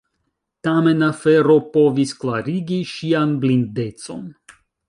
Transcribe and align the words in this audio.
Tamen 0.67 1.03
afero 1.07 1.57
povis 1.77 2.15
klarigi 2.23 2.81
ŝian 2.95 3.39
blindecon. 3.45 4.29